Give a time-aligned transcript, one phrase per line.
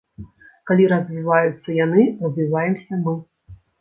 [0.69, 3.13] Калі развіваюцца яны, развіваемся мы.